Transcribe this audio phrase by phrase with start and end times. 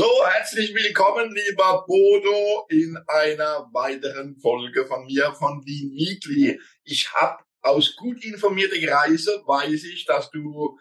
[0.00, 6.58] So, herzlich willkommen, lieber Bodo, in einer weiteren Folge von mir von Lean Weekly.
[6.84, 10.78] Ich habe aus gut informierter Reise weiß ich, dass du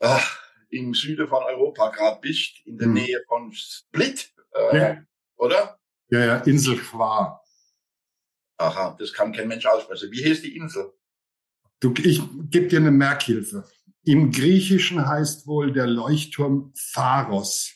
[0.00, 0.18] äh,
[0.68, 2.92] im Süden von Europa gerade bist, in der hm.
[2.92, 5.02] Nähe von Split, äh, ja.
[5.36, 5.80] oder?
[6.10, 7.42] Ja, ja, Insel Chwa.
[8.58, 10.12] Aha, das kann kein Mensch aussprechen.
[10.12, 10.92] Wie heißt die Insel?
[11.80, 13.66] Du, ich gebe dir eine Merkhilfe.
[14.04, 17.75] Im Griechischen heißt wohl der Leuchtturm Pharos.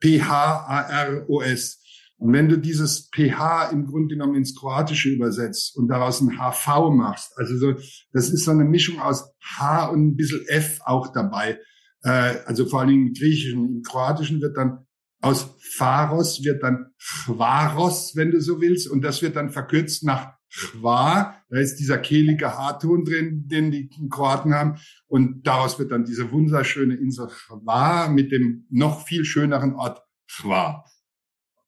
[0.00, 1.78] P-H-A-R-O-S.
[2.18, 6.90] Und wenn du dieses PH im Grunde genommen ins Kroatische übersetzt und daraus ein HV
[6.90, 7.72] machst, also so,
[8.12, 11.58] das ist so eine Mischung aus H und ein bisschen F auch dabei.
[12.02, 13.76] Äh, also vor allem im Griechischen.
[13.76, 14.86] Im Kroatischen wird dann
[15.22, 20.32] aus Pharos wird dann Chvaros, wenn du so willst, und das wird dann verkürzt nach
[20.50, 21.42] Chwa.
[21.48, 24.80] Da ist dieser kehlige H-Ton drin, den die Kroaten haben.
[25.06, 30.84] Und daraus wird dann diese wunderschöne Insel Chwa mit dem noch viel schöneren Ort Chwa.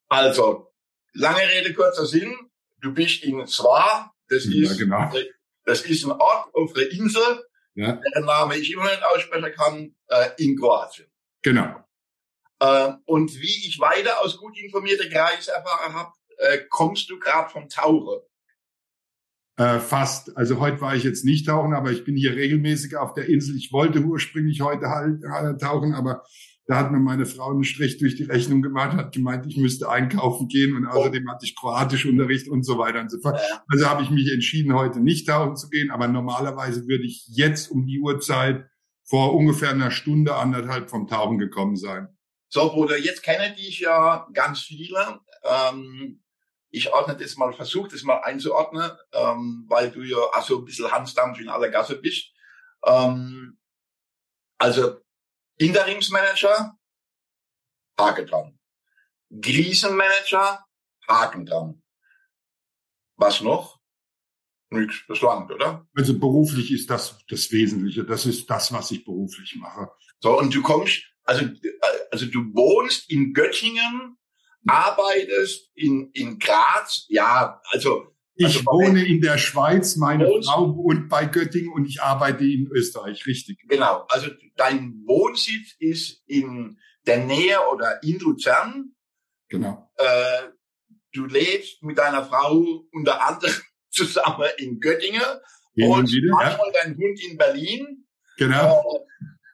[0.09, 0.73] Also,
[1.15, 2.35] lange Rede, kurzer Sinn.
[2.81, 4.13] Du bist in Chwa.
[4.29, 5.13] Das ja, ist, genau.
[5.65, 7.93] das ist ein Ort auf der Insel, ja.
[7.93, 11.07] deren Name ich immer nicht aussprechen kann, äh, in Kroatien.
[11.43, 11.85] Genau.
[12.61, 17.51] Äh, und wie ich weiter aus gut informierter Kreis erfahren habe, äh, kommst du gerade
[17.51, 18.23] vom Tauchen.
[19.57, 20.37] Äh, fast.
[20.37, 23.57] Also heute war ich jetzt nicht tauchen, aber ich bin hier regelmäßig auf der Insel.
[23.57, 26.23] Ich wollte ursprünglich heute halt, halt tauchen, aber
[26.67, 29.91] da hat mir meine Frau einen Strich durch die Rechnung gemacht, hat gemeint, ich müsste
[29.91, 33.41] einkaufen gehen und außerdem hatte ich Kroatischunterricht und so weiter und so fort.
[33.69, 37.71] Also habe ich mich entschieden, heute nicht tauchen zu gehen, aber normalerweise würde ich jetzt
[37.71, 38.65] um die Uhrzeit
[39.05, 42.09] vor ungefähr einer Stunde, anderthalb vom Tauchen gekommen sein.
[42.49, 45.21] So, Bruder, jetzt kennen dich ja ganz viele.
[45.45, 46.23] Ähm,
[46.73, 50.91] ich ordne das mal, versuche das mal einzuordnen, ähm, weil du ja also ein bisschen
[50.91, 52.33] Hansdampf in aller Gasse bist.
[52.85, 53.59] Ähm,
[54.59, 55.01] also
[55.59, 56.77] Interimsmanager,
[57.99, 58.59] Haken dran.
[59.41, 60.65] Krisenmanager,
[61.07, 61.83] Haken dran.
[63.17, 63.79] Was noch?
[64.71, 65.87] Nix, das langt, oder?
[65.95, 68.05] Also beruflich ist das das Wesentliche.
[68.05, 69.91] Das ist das, was ich beruflich mache.
[70.21, 71.45] So, und du kommst, also,
[72.11, 74.17] also du wohnst in Göttingen
[74.67, 78.09] arbeitest in, in Graz, ja, also.
[78.35, 82.67] Ich also wohne in der Schweiz, meine Frau und bei Göttingen und ich arbeite in
[82.69, 83.59] Österreich, richtig.
[83.69, 88.95] Genau, also dein Wohnsitz ist in der Nähe oder in Luzern.
[89.49, 89.91] Genau.
[89.97, 90.49] Äh,
[91.13, 93.55] du lebst mit deiner Frau unter anderem
[93.91, 95.23] zusammen in Göttingen
[95.77, 96.81] und, und wieder, manchmal ja.
[96.83, 98.07] dein Hund in Berlin.
[98.39, 99.05] Genau.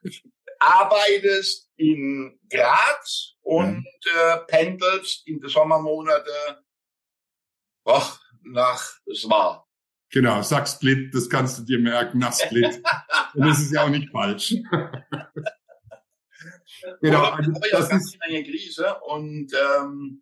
[0.03, 0.09] Äh,
[0.59, 6.63] arbeitest in Graz und äh, pendelt in den Sommermonaten
[7.83, 9.65] ach, nach Swa.
[10.11, 12.75] Genau, sag Split, das kannst du dir merken, nach Split.
[13.33, 14.49] und das ist ja auch nicht falsch.
[17.01, 20.21] genau, also, aber ja, das ist eine Krise und ähm,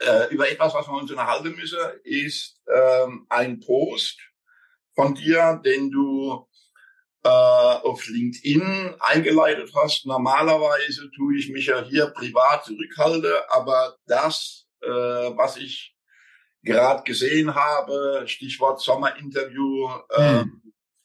[0.00, 4.18] äh, über etwas, was wir uns unterhalten müssen, ist ähm, ein Post
[4.96, 6.48] von dir, den du
[7.22, 10.06] äh, auf LinkedIn eingeleitet hast.
[10.06, 15.94] Normalerweise tue ich mich ja hier privat zurückhalte, aber das, äh, was ich
[16.62, 20.44] gerade gesehen habe, Stichwort Sommerinterview, äh,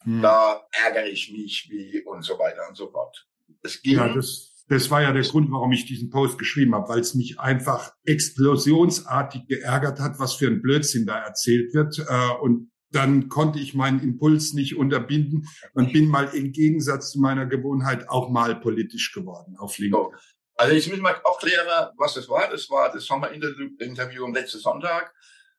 [0.05, 0.21] hm.
[0.21, 3.27] Da ärgere ich mich wie und so weiter und so fort.
[3.63, 6.89] Es ging ja, das, das war ja der Grund, warum ich diesen Post geschrieben habe,
[6.89, 11.97] weil es mich einfach explosionsartig geärgert hat, was für ein Blödsinn da erzählt wird.
[12.07, 17.19] Äh, und dann konnte ich meinen Impuls nicht unterbinden und bin mal im Gegensatz zu
[17.19, 20.15] meiner Gewohnheit auch mal politisch geworden auf LinkedIn.
[20.57, 22.49] Also ich muss mal auch klären, was das war.
[22.49, 25.13] Das war das Sommerinterview am letzten Sonntag.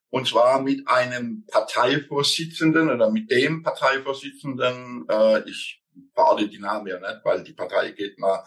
[0.09, 5.83] Und zwar mit einem Parteivorsitzenden oder mit dem Parteivorsitzenden, äh, ich
[6.13, 8.43] verrate die Namen ja nicht, weil die Partei geht mal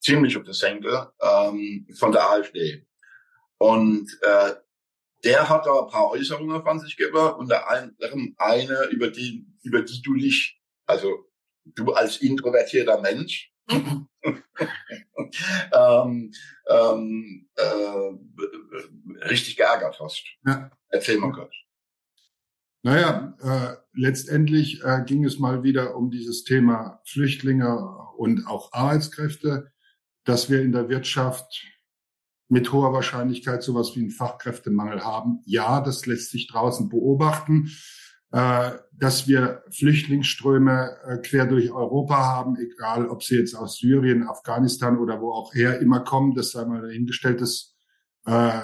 [0.00, 2.86] ziemlich auf den Senkel, ähm, von der AfD.
[3.58, 4.54] Und äh,
[5.24, 9.82] der hat da ein paar Äußerungen von sich gegeben, unter anderem eine, über die, über
[9.82, 11.26] die du dich, also
[11.64, 13.52] du als introvertierter Mensch,
[15.72, 16.32] ähm,
[16.68, 20.24] ähm, äh, richtig geärgert hast.
[20.46, 20.70] Ja.
[20.88, 21.54] Erzähl mal kurz.
[22.82, 27.78] Naja, äh, letztendlich äh, ging es mal wieder um dieses Thema Flüchtlinge
[28.18, 29.72] und auch Arbeitskräfte,
[30.24, 31.64] dass wir in der Wirtschaft
[32.48, 35.40] mit hoher Wahrscheinlichkeit sowas wie einen Fachkräftemangel haben.
[35.44, 37.70] Ja, das lässt sich draußen beobachten.
[38.34, 44.26] Äh, dass wir Flüchtlingsströme äh, quer durch Europa haben, egal ob sie jetzt aus Syrien,
[44.26, 47.40] Afghanistan oder wo auch her immer kommen, das sei mal dahingestellt.
[47.40, 47.76] Das
[48.26, 48.60] äh,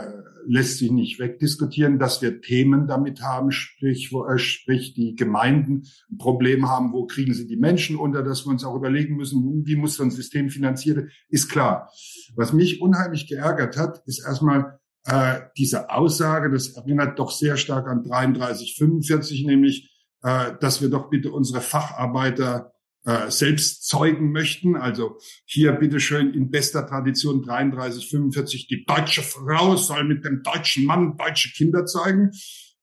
[0.46, 5.86] lässt sich nicht wegdiskutieren, dass wir Themen damit haben, sprich, wo, äh, sprich die Gemeinden
[6.10, 9.66] ein Problem haben, wo kriegen sie die Menschen unter, dass wir uns auch überlegen müssen,
[9.66, 11.90] wie muss so ein System finanziert werden, ist klar.
[12.34, 17.88] Was mich unheimlich geärgert hat, ist erstmal äh, diese Aussage, das erinnert doch sehr stark
[17.88, 19.90] an 33, 45, nämlich,
[20.22, 22.72] äh, dass wir doch bitte unsere Facharbeiter
[23.04, 24.76] äh, selbst zeugen möchten.
[24.76, 30.84] Also hier bitteschön in bester Tradition 33, 45, die deutsche Frau soll mit dem deutschen
[30.84, 32.30] Mann deutsche Kinder zeugen.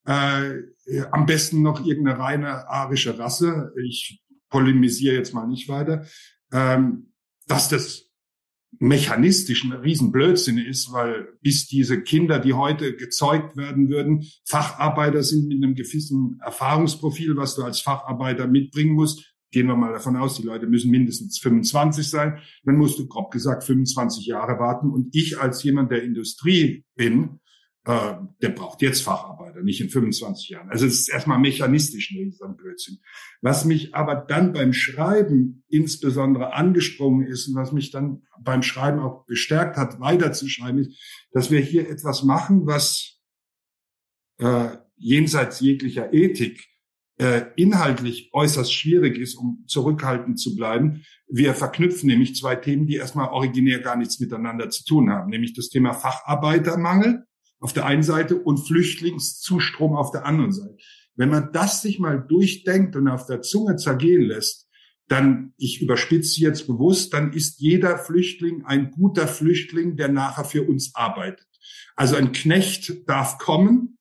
[0.06, 0.62] Äh,
[1.12, 3.74] am besten noch irgendeine reine arische Rasse.
[3.84, 6.06] Ich polemisiere jetzt mal nicht weiter.
[6.52, 7.14] Ähm,
[7.48, 8.08] dass das
[8.80, 15.48] mechanistisch ein Riesenblödsinn ist, weil bis diese Kinder, die heute gezeugt werden würden, Facharbeiter sind
[15.48, 20.36] mit einem gewissen Erfahrungsprofil, was du als Facharbeiter mitbringen musst, gehen wir mal davon aus,
[20.36, 24.90] die Leute müssen mindestens 25 sein, dann musst du grob gesagt 25 Jahre warten.
[24.90, 27.40] Und ich als jemand, der Industrie bin,
[27.88, 30.70] äh, der braucht jetzt Facharbeiter, nicht in 25 Jahren.
[30.70, 33.00] Also es ist erstmal mechanistisch ein riesiger Blödsinn.
[33.42, 39.00] Was mich aber dann beim Schreiben insbesondere angesprungen ist und was mich dann beim Schreiben
[39.00, 43.22] auch bestärkt hat, weiterzuschreiben, ist, dass wir hier etwas machen, was
[44.40, 46.68] äh, jenseits jeglicher Ethik
[47.18, 51.04] äh, inhaltlich äußerst schwierig ist, um zurückhaltend zu bleiben.
[51.28, 55.54] Wir verknüpfen nämlich zwei Themen, die erstmal originär gar nichts miteinander zu tun haben, nämlich
[55.54, 57.24] das Thema Facharbeitermangel
[57.60, 60.78] auf der einen Seite und Flüchtlingszustrom auf der anderen Seite.
[61.16, 64.68] Wenn man das sich mal durchdenkt und auf der Zunge zergehen lässt,
[65.08, 70.64] dann, ich überspitze jetzt bewusst, dann ist jeder Flüchtling ein guter Flüchtling, der nachher für
[70.64, 71.48] uns arbeitet.
[71.96, 73.97] Also ein Knecht darf kommen,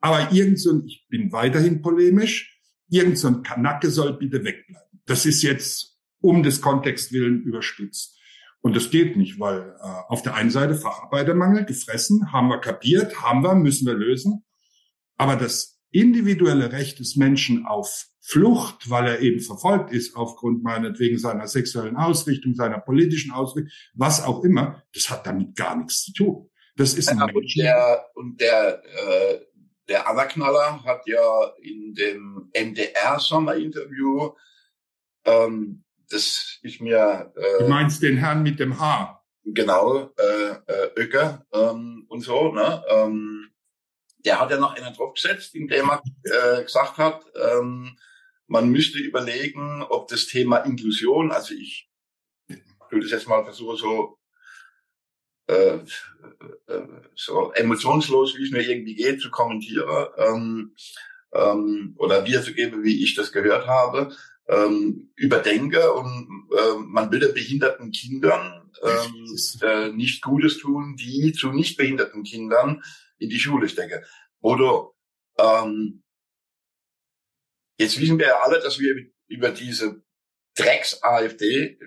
[0.00, 5.00] aber irgend so ein, ich bin weiterhin polemisch, irgend so ein Kanacke soll bitte wegbleiben.
[5.06, 8.16] Das ist jetzt um des Kontext willen überspitzt.
[8.60, 13.22] Und das geht nicht, weil äh, auf der einen Seite Facharbeitermangel gefressen, haben wir kapiert,
[13.22, 14.44] haben wir, müssen wir lösen.
[15.16, 21.18] Aber das individuelle Recht des Menschen auf Flucht, weil er eben verfolgt ist aufgrund meinetwegen
[21.18, 26.12] seiner sexuellen Ausrichtung, seiner politischen Ausrichtung, was auch immer, das hat damit gar nichts zu
[26.12, 26.50] tun.
[26.76, 29.38] Das ist ein ja, und der, und der äh,
[29.88, 34.34] der Allerknaller hat ja in dem MDR-Sommerinterview,
[35.24, 37.32] ähm, das ich mir...
[37.36, 39.24] Äh, du meinst den Herrn mit dem Haar?
[39.44, 42.52] Genau, äh, äh, Öcker ähm, und so.
[42.52, 42.84] Ne?
[42.88, 43.50] Ähm,
[44.18, 47.96] der hat ja noch einen draufgesetzt, in dem er äh, gesagt hat, ähm,
[48.46, 51.90] man müsste überlegen, ob das Thema Inklusion, also ich
[52.90, 54.18] würde es jetzt mal versuchen, so
[55.48, 55.78] äh,
[56.66, 60.74] äh, so emotionslos, wie es mir irgendwie geht, zu kommentieren ähm,
[61.32, 64.14] ähm, oder wiederzugeben, wie ich das gehört habe,
[64.48, 71.32] ähm, überdenke und äh, man will den behinderten Kindern ähm, äh, nicht Gutes tun, die
[71.32, 72.82] zu nicht behinderten Kindern
[73.18, 74.04] in die Schule stecken.
[74.40, 74.90] Oder
[75.38, 76.02] ähm,
[77.78, 78.94] jetzt wissen wir ja alle, dass wir
[79.26, 80.02] über diese
[80.56, 81.78] Drecks-AfD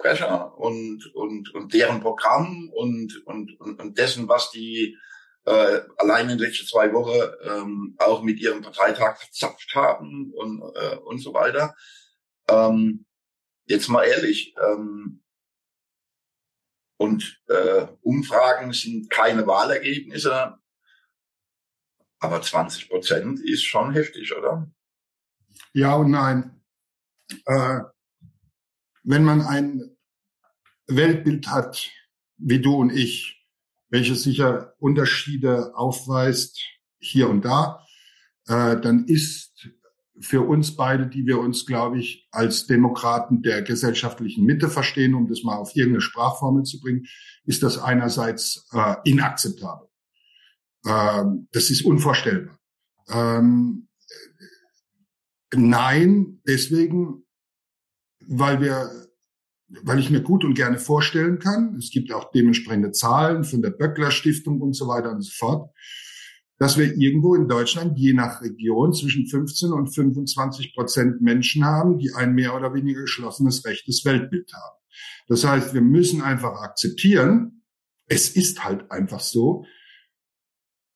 [0.00, 4.96] Sprecher und, und, und deren Programm und, und, und, und dessen, was die
[5.44, 10.62] äh, allein in den letzten zwei Wochen ähm, auch mit ihrem Parteitag verzapft haben und,
[10.74, 11.74] äh, und so weiter.
[12.48, 13.04] Ähm,
[13.66, 15.22] jetzt mal ehrlich, ähm,
[16.96, 20.58] und äh, Umfragen sind keine Wahlergebnisse,
[22.18, 24.70] aber 20 Prozent ist schon heftig, oder?
[25.72, 26.62] Ja und nein.
[27.46, 27.80] Äh,
[29.02, 29.96] wenn man ein
[30.94, 31.90] Weltbild hat,
[32.38, 33.46] wie du und ich,
[33.88, 36.60] welches sicher Unterschiede aufweist
[36.98, 37.84] hier und da,
[38.46, 39.68] äh, dann ist
[40.20, 45.28] für uns beide, die wir uns, glaube ich, als Demokraten der gesellschaftlichen Mitte verstehen, um
[45.28, 47.06] das mal auf irgendeine Sprachformel zu bringen,
[47.44, 49.88] ist das einerseits äh, inakzeptabel.
[50.86, 52.58] Ähm, das ist unvorstellbar.
[53.08, 53.88] Ähm,
[55.54, 57.24] nein, deswegen,
[58.26, 59.08] weil wir,
[59.82, 63.70] weil ich mir gut und gerne vorstellen kann, es gibt auch dementsprechende Zahlen von der
[63.70, 65.70] Böckler Stiftung und so weiter und so fort,
[66.58, 71.98] dass wir irgendwo in Deutschland je nach Region zwischen 15 und 25 Prozent Menschen haben,
[71.98, 74.76] die ein mehr oder weniger geschlossenes rechtes Weltbild haben.
[75.28, 77.62] Das heißt, wir müssen einfach akzeptieren,
[78.06, 79.64] es ist halt einfach so,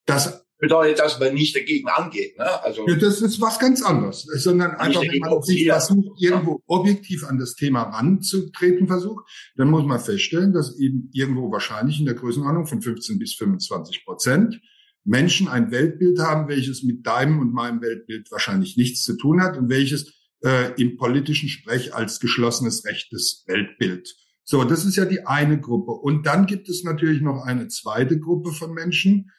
[0.04, 2.38] dass bedeutet, dass man nicht dagegen angeht.
[2.38, 2.64] Ne?
[2.64, 7.24] Also ja, das ist was ganz anderes, sondern einfach, wenn man sich versucht, irgendwo objektiv
[7.24, 9.24] an das Thema ranzutreten versucht,
[9.56, 14.04] dann muss man feststellen, dass eben irgendwo wahrscheinlich in der Größenordnung von 15 bis 25
[14.04, 14.60] Prozent
[15.04, 19.58] Menschen ein Weltbild haben, welches mit deinem und meinem Weltbild wahrscheinlich nichts zu tun hat
[19.58, 25.26] und welches äh, im politischen Sprech als geschlossenes rechtes Weltbild So, das ist ja die
[25.26, 25.92] eine Gruppe.
[25.92, 29.30] Und dann gibt es natürlich noch eine zweite Gruppe von Menschen,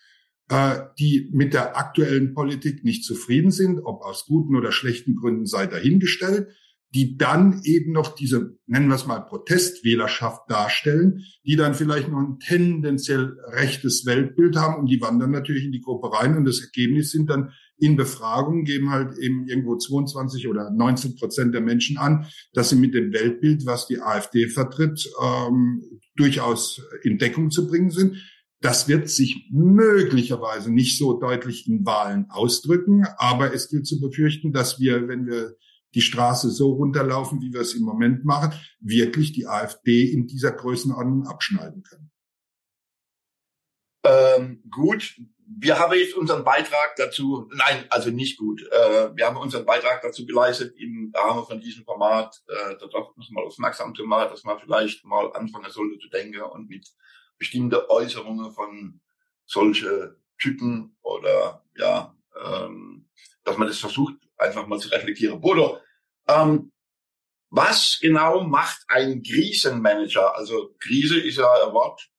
[0.49, 5.45] äh, die mit der aktuellen Politik nicht zufrieden sind, ob aus guten oder schlechten Gründen
[5.45, 6.49] sei dahingestellt,
[6.93, 12.19] die dann eben noch diese, nennen wir es mal, Protestwählerschaft darstellen, die dann vielleicht noch
[12.19, 16.61] ein tendenziell rechtes Weltbild haben und die wandern natürlich in die Gruppe rein und das
[16.61, 21.97] Ergebnis sind dann in Befragungen geben halt eben irgendwo 22 oder 19 Prozent der Menschen
[21.97, 25.83] an, dass sie mit dem Weltbild, was die AfD vertritt, ähm,
[26.15, 28.15] durchaus in Deckung zu bringen sind.
[28.65, 34.53] Das wird sich möglicherweise nicht so deutlich in Wahlen ausdrücken, aber es gilt zu befürchten,
[34.53, 35.55] dass wir, wenn wir
[35.93, 40.51] die Straße so runterlaufen, wie wir es im Moment machen, wirklich die AfD in dieser
[40.51, 42.11] Größenordnung abschneiden können.
[44.03, 48.63] Ähm, gut, wir haben jetzt unseren Beitrag dazu, nein, also nicht gut.
[48.63, 53.45] Äh, wir haben unseren Beitrag dazu geleistet, im Rahmen von diesem Format äh, darauf nochmal
[53.45, 56.89] aufmerksam zu machen, dass man vielleicht mal anfangen sollte zu denken und mit
[57.37, 59.01] bestimmte Äußerungen von
[59.45, 63.07] solche Typen oder ja, ähm,
[63.43, 65.39] dass man das versucht, einfach mal zu reflektieren.
[65.39, 65.79] Bodo,
[66.27, 66.71] ähm,
[67.49, 70.35] was genau macht ein Krisenmanager?
[70.35, 72.09] Also Krise ist ja ein Wort,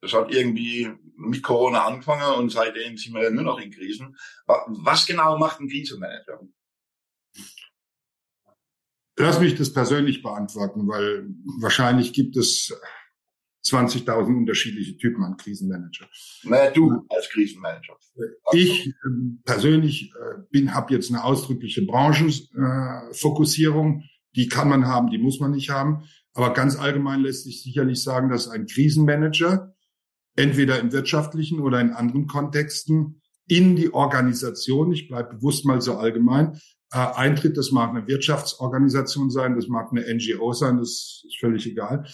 [0.00, 4.16] das hat irgendwie mit Corona angefangen und seitdem sind wir ja nur noch in Krisen.
[4.46, 6.40] Was genau macht ein Krisenmanager?
[9.18, 11.26] Lass mich das persönlich beantworten, weil
[11.60, 12.78] wahrscheinlich gibt es
[13.70, 16.06] 20.000 unterschiedliche Typen an Krisenmanager.
[16.44, 17.96] Na, du als Krisenmanager.
[18.52, 18.92] Ich äh,
[19.44, 24.00] persönlich äh, bin, habe jetzt eine ausdrückliche Branchenfokussierung.
[24.00, 24.04] Äh,
[24.34, 26.04] die kann man haben, die muss man nicht haben.
[26.34, 29.74] Aber ganz allgemein lässt sich sicherlich sagen, dass ein Krisenmanager
[30.36, 35.96] entweder im wirtschaftlichen oder in anderen Kontexten in die Organisation, ich bleibe bewusst mal so
[35.96, 36.60] allgemein,
[36.92, 37.56] äh, eintritt.
[37.56, 42.06] Das mag eine Wirtschaftsorganisation sein, das mag eine NGO sein, das ist völlig egal.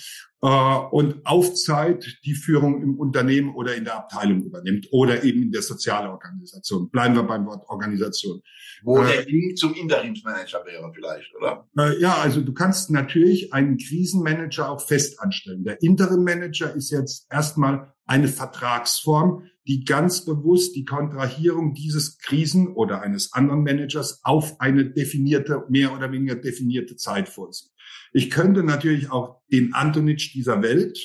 [0.43, 0.49] Äh,
[0.91, 5.53] und auf Zeit die Führung im Unternehmen oder in der Abteilung übernimmt oder eben in
[5.53, 6.91] der Sozialorganisation.
[6.91, 8.43] Bleiben wir beim Wort Organisation.
[8.83, 11.69] Wo äh, der Link zum Interimsmanager wäre vielleicht, oder?
[11.79, 15.63] Äh, ja, also du kannst natürlich einen Krisenmanager auch fest anstellen.
[15.63, 23.01] Der Interimmanager ist jetzt erstmal eine Vertragsform, die ganz bewusst die Kontrahierung dieses Krisen oder
[23.01, 27.71] eines anderen Managers auf eine definierte, mehr oder weniger definierte Zeit vorsieht.
[28.13, 30.99] Ich könnte natürlich auch den Antonitsch dieser Welt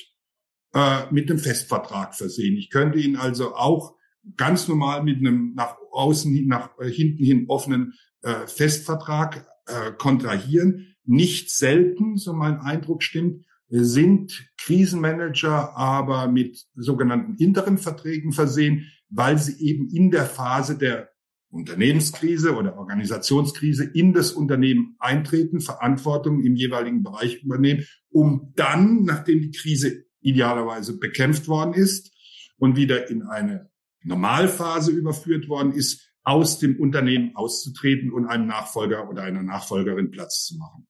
[0.73, 2.57] äh, mit einem Festvertrag versehen.
[2.57, 3.95] Ich könnte ihn also auch
[4.35, 10.95] ganz normal mit einem nach außen nach hinten hin offenen äh, Festvertrag äh, kontrahieren.
[11.05, 19.65] Nicht selten, so mein Eindruck stimmt, sind Krisenmanager aber mit sogenannten Interimverträgen versehen, weil sie
[19.65, 21.09] eben in der Phase der
[21.57, 29.41] Unternehmenskrise oder Organisationskrise in das Unternehmen eintreten, Verantwortung im jeweiligen Bereich übernehmen, um dann, nachdem
[29.41, 32.13] die Krise idealerweise bekämpft worden ist
[32.57, 33.71] und wieder in eine
[34.03, 40.45] Normalphase überführt worden ist, aus dem Unternehmen auszutreten und einem Nachfolger oder einer Nachfolgerin Platz
[40.45, 40.87] zu machen.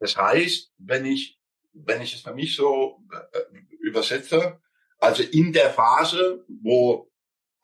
[0.00, 1.40] Das heißt, wenn ich,
[1.72, 4.60] wenn ich es für mich so äh, übersetze,
[4.98, 7.10] also in der Phase, wo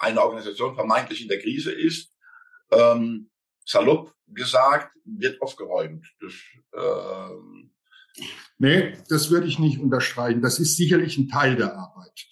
[0.00, 2.12] eine Organisation vermeintlich in der Krise ist,
[2.73, 3.30] ähm,
[3.64, 6.07] salopp gesagt, wird aufgeräumt.
[6.21, 6.33] Das,
[6.75, 7.71] ähm,
[8.59, 10.42] Nee, das würde ich nicht unterstreichen.
[10.42, 12.26] Das ist sicherlich ein Teil der Arbeit.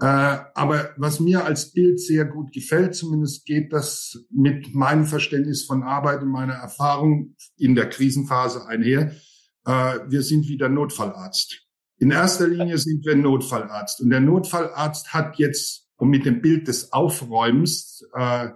[0.00, 5.64] Äh, aber was mir als Bild sehr gut gefällt, zumindest geht das mit meinem Verständnis
[5.64, 9.16] von Arbeit und meiner Erfahrung in der Krisenphase einher,
[9.64, 11.66] äh, wir sind wieder Notfallarzt.
[11.98, 14.00] In erster Linie sind wir Notfallarzt.
[14.00, 18.48] Und der Notfallarzt hat jetzt, um mit dem Bild des Aufräumens äh,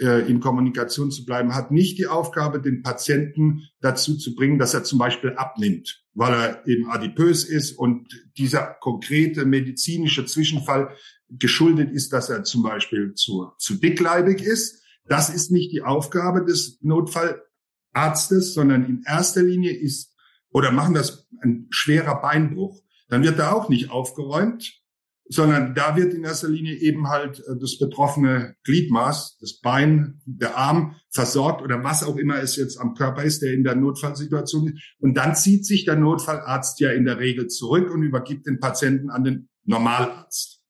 [0.00, 4.72] äh, in Kommunikation zu bleiben, hat nicht die Aufgabe, den Patienten dazu zu bringen, dass
[4.72, 10.96] er zum Beispiel abnimmt, weil er eben adipös ist und dieser konkrete medizinische Zwischenfall
[11.28, 14.82] geschuldet ist, dass er zum Beispiel zu, zu dickleibig ist.
[15.04, 20.16] Das ist nicht die Aufgabe des Notfallarztes, sondern in erster Linie ist
[20.48, 24.81] oder machen das ein schwerer Beinbruch, dann wird da auch nicht aufgeräumt,
[25.28, 30.56] sondern da wird in erster Linie eben halt äh, das betroffene Gliedmaß, das Bein, der
[30.56, 34.68] Arm versorgt oder was auch immer es jetzt am Körper ist, der in der Notfallsituation
[34.68, 34.96] ist.
[34.98, 39.10] Und dann zieht sich der Notfallarzt ja in der Regel zurück und übergibt den Patienten
[39.10, 40.60] an den Normalarzt.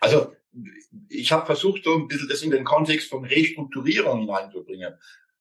[0.00, 0.32] Also
[1.08, 4.94] ich habe versucht, so ein bisschen das in den Kontext von Restrukturierung hineinzubringen.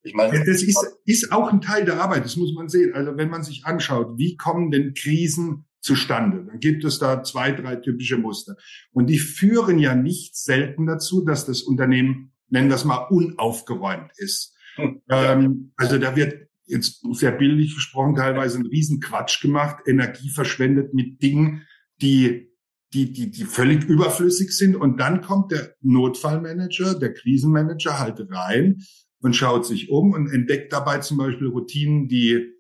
[0.04, 2.94] Ich meine, das ist, ist auch ein Teil der Arbeit, das muss man sehen.
[2.94, 7.52] Also wenn man sich anschaut, wie kommen denn Krisen zustande, dann gibt es da zwei,
[7.52, 8.56] drei typische Muster.
[8.92, 14.12] Und die führen ja nicht selten dazu, dass das Unternehmen, nennen wir es mal, unaufgeräumt
[14.18, 14.56] ist.
[14.76, 20.94] Hm, ähm, also da wird jetzt sehr bildlich gesprochen, teilweise einen Riesenquatsch gemacht, Energie verschwendet
[20.94, 21.66] mit Dingen,
[22.02, 22.52] die
[22.94, 24.76] die, die, die völlig überflüssig sind.
[24.76, 28.84] Und dann kommt der Notfallmanager, der Krisenmanager halt rein
[29.22, 32.54] und schaut sich um und entdeckt dabei zum Beispiel Routinen, die,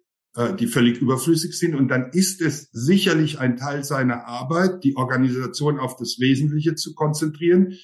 [0.57, 1.75] die völlig überflüssig sind.
[1.75, 6.93] Und dann ist es sicherlich ein Teil seiner Arbeit, die Organisation auf das Wesentliche zu
[6.93, 7.75] konzentrieren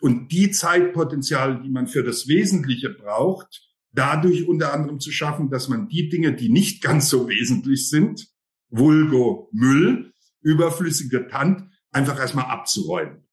[0.00, 5.68] und die Zeitpotenziale, die man für das Wesentliche braucht, dadurch unter anderem zu schaffen, dass
[5.68, 8.28] man die Dinge, die nicht ganz so wesentlich sind,
[8.68, 13.26] vulgo Müll, überflüssige Tand, einfach erstmal abzuräumen.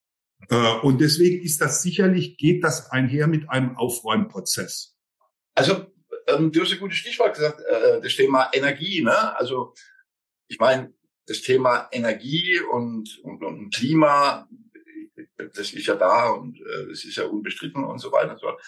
[0.50, 4.98] Äh, und deswegen ist das sicherlich, geht das einher mit einem Aufräumprozess.
[5.54, 5.88] Also,
[6.28, 9.02] ähm, du hast ein gutes Stichwort gesagt, äh, das Thema Energie.
[9.02, 9.38] Ne?
[9.38, 9.74] Also,
[10.48, 10.94] ich meine,
[11.26, 14.48] das Thema Energie und, und, und Klima,
[15.38, 18.48] das ist ja da und äh, das ist ja unbestritten und so weiter und so
[18.48, 18.62] fort.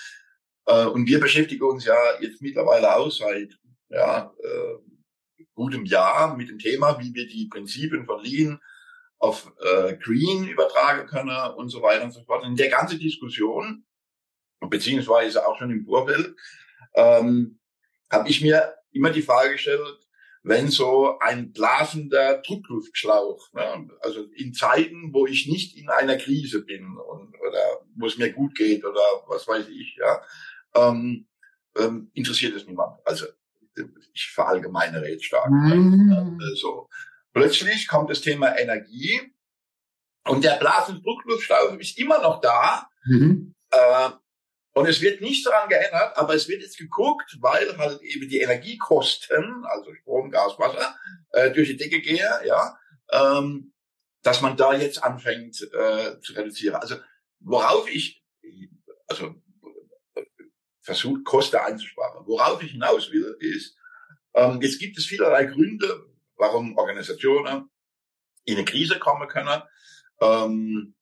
[0.65, 3.57] Äh, und wir beschäftigen uns ja jetzt mittlerweile auch seit
[3.89, 8.59] ja, äh, gutem Jahr mit dem Thema, wie wir die Prinzipien von Lean
[9.19, 12.45] auf äh, Green übertragen können und so weiter und so fort.
[12.45, 13.85] In der ganze Diskussion,
[14.61, 16.35] beziehungsweise auch schon im Vorfeld,
[16.95, 17.59] ähm,
[18.11, 19.81] habe ich mir immer die Frage gestellt,
[20.43, 26.63] wenn so ein blasender Druckluftschlauch, ne, also in Zeiten, wo ich nicht in einer Krise
[26.63, 30.21] bin und, oder wo es mir gut geht oder was weiß ich, ja,
[30.75, 31.27] ähm,
[31.77, 32.99] ähm, interessiert es niemand.
[33.05, 33.25] Also
[34.13, 35.49] ich verallgemeinere jetzt stark.
[35.49, 36.39] Mhm.
[36.55, 36.89] So.
[37.33, 39.21] Plötzlich kommt das Thema Energie
[40.25, 42.89] und der Blasen- und Druckluftschlauch ist immer noch da.
[43.05, 43.53] Mhm.
[43.71, 44.09] Äh,
[44.73, 48.39] und es wird nicht daran geändert, aber es wird jetzt geguckt, weil halt eben die
[48.39, 50.95] Energiekosten, also Strom, Gas, Wasser,
[51.31, 52.77] äh, durch die Decke gehen, ja,
[53.11, 53.73] ähm,
[54.21, 56.75] dass man da jetzt anfängt äh, zu reduzieren.
[56.75, 56.95] Also
[57.39, 58.23] worauf ich,
[59.07, 59.35] also
[60.81, 62.25] versucht, Kosten einzusparen.
[62.25, 63.77] Worauf ich hinaus will, ist,
[64.33, 67.69] ähm, jetzt gibt es vielerlei Gründe, warum Organisationen
[68.45, 69.61] in eine Krise kommen können.
[70.19, 70.95] Ähm,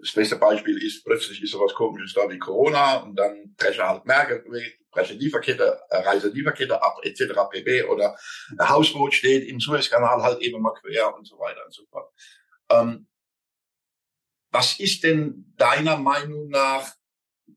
[0.00, 4.04] das beste Beispiel ist, plötzlich ist sowas komisches da wie Corona und dann brechen halt
[4.04, 7.32] Märkte weg, brechen Lieferkette, äh, reisen Lieferkette ab, etc.
[7.50, 7.84] pp.
[7.84, 8.16] Oder
[8.58, 12.12] ein Hausboot steht im Suezkanal halt eben mal quer und so weiter und so fort.
[12.70, 13.06] Ähm,
[14.50, 16.90] was ist denn deiner Meinung nach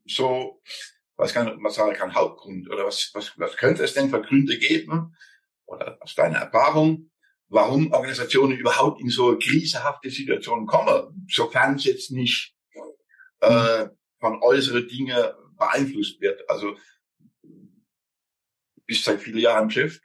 [0.06, 0.62] so,
[1.16, 4.58] was kann man sagen kann, Hauptgrund oder was, was, was könnte es denn für Gründe
[4.58, 5.16] geben,
[5.66, 7.10] oder aus deiner Erfahrung,
[7.54, 12.52] warum Organisationen überhaupt in so krisehafte Situationen kommen, sofern es jetzt nicht
[13.40, 13.86] äh,
[14.18, 15.16] von äußeren Dingen
[15.56, 16.42] beeinflusst wird.
[16.50, 16.76] Also
[18.86, 20.02] bist seit vielen Jahren Geschäft,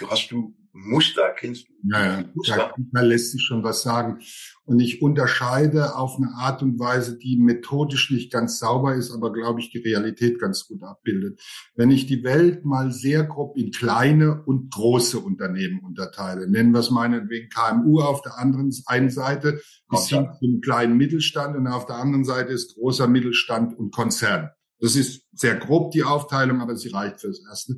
[0.00, 1.72] hast du Muster, kennst du?
[1.84, 2.24] Ja, ja.
[2.34, 2.74] Muster?
[2.92, 4.18] da lässt sich schon was sagen.
[4.64, 9.32] Und ich unterscheide auf eine Art und Weise, die methodisch nicht ganz sauber ist, aber
[9.32, 11.40] glaube ich die Realität ganz gut abbildet.
[11.76, 16.80] Wenn ich die Welt mal sehr grob in kleine und große Unternehmen unterteile, nennen wir
[16.80, 21.86] es meinetwegen KMU auf der anderen einen Seite bis hin zum kleinen Mittelstand und auf
[21.86, 24.50] der anderen Seite ist großer Mittelstand und Konzern.
[24.80, 27.76] Das ist sehr grob die Aufteilung, aber sie reicht fürs Erste.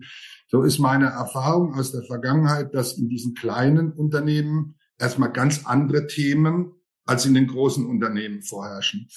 [0.48, 6.06] So ist meine Erfahrung aus der Vergangenheit, dass in diesen kleinen Unternehmen erstmal ganz andere
[6.06, 6.72] Themen
[7.04, 9.08] als in den großen Unternehmen vorherrschen.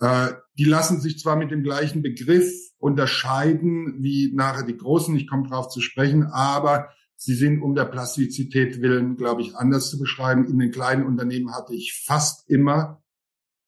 [0.00, 5.26] Äh, die lassen sich zwar mit dem gleichen Begriff unterscheiden wie nachher die großen, ich
[5.26, 9.98] komme drauf zu sprechen, aber sie sind um der Plastizität willen, glaube ich, anders zu
[9.98, 10.46] beschreiben.
[10.46, 13.02] In den kleinen Unternehmen hatte ich fast immer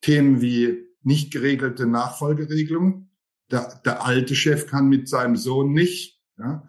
[0.03, 3.11] Themen wie nicht geregelte Nachfolgeregelungen.
[3.51, 6.21] Der, der alte Chef kann mit seinem Sohn nicht.
[6.39, 6.69] Ja.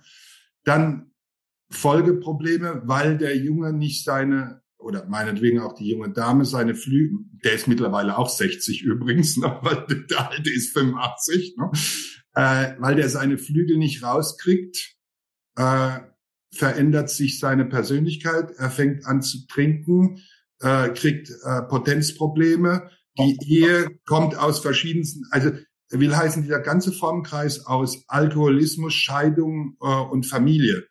[0.70, 1.12] Dann
[1.72, 7.54] Folgeprobleme, weil der Junge nicht seine oder meinetwegen auch die junge Dame seine Flügel, der
[7.54, 11.72] ist mittlerweile auch 60 übrigens, ne, weil der alte ist 85, ne,
[12.36, 14.96] äh, weil der seine Flügel nicht rauskriegt,
[15.56, 16.02] äh,
[16.54, 20.22] verändert sich seine Persönlichkeit, er fängt an zu trinken,
[20.60, 25.50] äh, kriegt äh, Potenzprobleme, die Ehe kommt aus verschiedensten, also
[25.92, 30.88] will heißen, dieser ganze Formkreis aus Alkoholismus, Scheidung äh, und Familie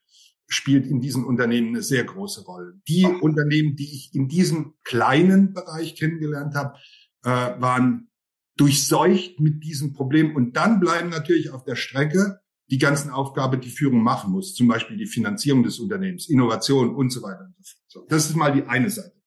[0.49, 2.81] spielt in diesen Unternehmen eine sehr große Rolle.
[2.89, 6.79] Die Unternehmen, die ich in diesem kleinen Bereich kennengelernt habe,
[7.23, 7.29] äh,
[7.61, 8.09] waren
[8.57, 10.35] durchseucht mit diesem Problem.
[10.35, 14.69] Und dann bleiben natürlich auf der Strecke die ganzen Aufgaben, die Führung machen muss, zum
[14.69, 18.13] Beispiel die Finanzierung des Unternehmens, Innovation und so weiter und so fort.
[18.13, 19.18] Das ist mal die eine Seite.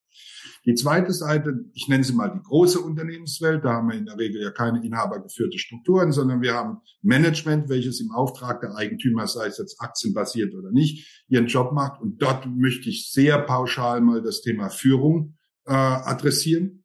[0.65, 4.17] Die zweite Seite, ich nenne sie mal die große Unternehmenswelt, da haben wir in der
[4.17, 9.47] Regel ja keine inhabergeführte Strukturen, sondern wir haben Management, welches im Auftrag der Eigentümer, sei
[9.47, 11.99] es jetzt aktienbasiert oder nicht, ihren Job macht.
[11.99, 16.83] Und dort möchte ich sehr pauschal mal das Thema Führung äh, adressieren.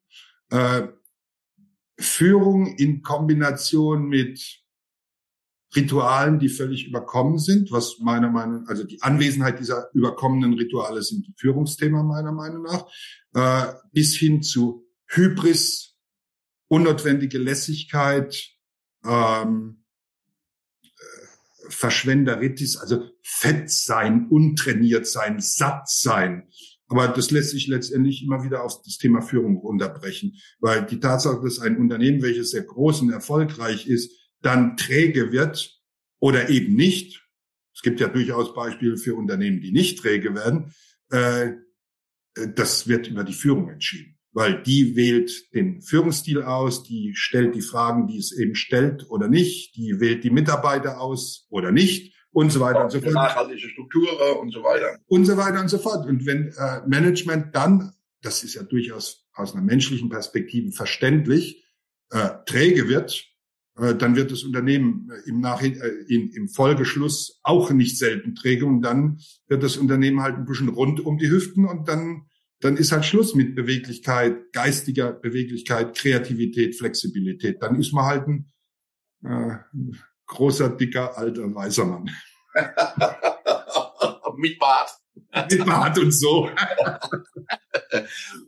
[0.49, 0.87] Äh,
[1.99, 4.63] Führung in Kombination mit
[5.75, 11.27] Ritualen, die völlig überkommen sind, was meiner Meinung, also die Anwesenheit dieser überkommenen Rituale sind
[11.37, 12.85] Führungsthema meiner Meinung nach,
[13.33, 15.95] äh, bis hin zu Hybris,
[16.67, 18.49] unnotwendige Lässigkeit,
[19.05, 19.83] ähm,
[20.83, 26.49] äh, Verschwenderitis, also fett sein, untrainiert sein, satt sein.
[26.89, 31.41] Aber das lässt sich letztendlich immer wieder auf das Thema Führung unterbrechen, weil die Tatsache,
[31.43, 35.77] dass ein Unternehmen, welches sehr groß und erfolgreich ist, dann träge wird
[36.19, 37.21] oder eben nicht.
[37.75, 40.73] Es gibt ja durchaus Beispiele für Unternehmen, die nicht träge werden.
[41.11, 41.53] Äh,
[42.55, 47.61] das wird über die Führung entschieden, weil die wählt den Führungsstil aus, die stellt die
[47.61, 52.51] Fragen, die es eben stellt oder nicht, die wählt die Mitarbeiter aus oder nicht und
[52.51, 53.13] so weiter und so fort.
[53.13, 54.97] Nachhaltige Strukturen und so weiter.
[55.07, 56.07] Und so weiter und so fort.
[56.07, 61.65] Und wenn äh, Management dann, das ist ja durchaus aus einer menschlichen Perspektive verständlich,
[62.11, 63.36] äh, träge wird, äh,
[63.77, 68.81] dann wird das Unternehmen äh, im, Nachhinein, äh, im Folgeschluss auch nicht selten träge und
[68.81, 72.23] dann wird das Unternehmen halt ein bisschen rund um die Hüften und dann,
[72.59, 77.61] dann ist halt Schluss mit Beweglichkeit, geistiger Beweglichkeit, Kreativität, Flexibilität.
[77.61, 78.51] Dann ist man halt ein
[79.23, 79.57] äh,
[80.25, 82.09] großer, dicker, alter, weißer Mann.
[84.37, 84.89] mit Bart.
[85.51, 86.49] mit Bart und so.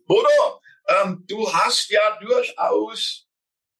[0.08, 3.28] Bodo, ähm, du hast ja durchaus,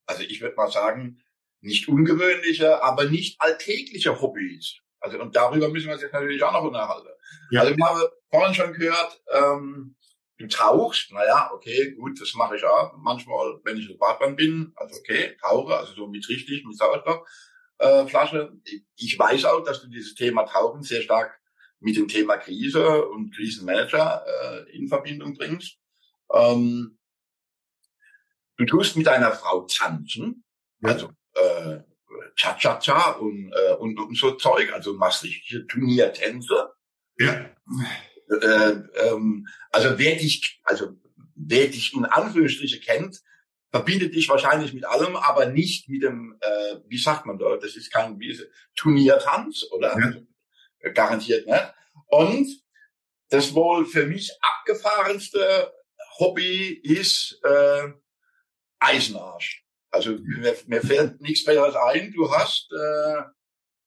[0.06, 1.20] also ich würde mal sagen,
[1.62, 4.78] nicht ungewöhnliche, aber nicht alltägliche Hobbys.
[5.00, 7.08] Also und darüber müssen wir uns jetzt natürlich auch noch unterhalten.
[7.52, 7.62] Ja.
[7.62, 9.96] Also ich habe vorhin schon gehört, ähm,
[10.38, 12.94] du tauchst, naja, okay, gut, das mache ich auch.
[12.98, 18.60] Manchmal, wenn ich in Badbahn bin, also okay, tauche, also so mit richtig, mit Sauerstoffflasche.
[18.66, 21.40] Äh, ich weiß auch, dass du dieses Thema Tauchen sehr stark
[21.80, 25.78] mit dem Thema Krise und Krisenmanager äh, in Verbindung bringst.
[26.34, 26.98] Ähm,
[28.58, 30.44] du tust mit deiner Frau tanzen,
[30.84, 31.80] also äh,
[32.36, 36.74] Cha-Cha-Cha und, äh, und, und so Zeug, also machst richtige Turniertänze.
[37.18, 37.50] Ja.
[38.30, 38.72] Äh,
[39.08, 40.96] ähm, also wer dich, also
[41.36, 43.22] wer dich in Anführungsstriche kennt,
[43.72, 47.76] verbindet dich wahrscheinlich mit allem, aber nicht mit dem, äh, wie sagt man da, das
[47.76, 49.98] ist kein wie ist, Turniertanz, oder?
[49.98, 50.06] Ja.
[50.06, 50.20] Also,
[50.94, 51.74] garantiert, ne?
[52.08, 52.48] Und
[53.30, 55.74] das wohl für mich abgefahrenste
[56.18, 57.90] Hobby ist äh,
[58.80, 59.66] Eisenarsch.
[59.92, 62.12] Also mir, mir fällt nichts Besseres ein.
[62.14, 63.24] Du hast äh,